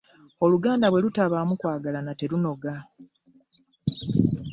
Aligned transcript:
Oluganda 0.43 0.85
bwe 0.91 1.01
lutabaamu 1.03 1.53
kwagalana 1.59 2.13
terunoga. 2.19 2.75